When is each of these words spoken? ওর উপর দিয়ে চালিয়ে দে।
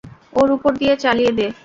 ওর 0.33 0.49
উপর 0.55 0.71
দিয়ে 0.79 0.93
চালিয়ে 1.03 1.31
দে। 1.37 1.47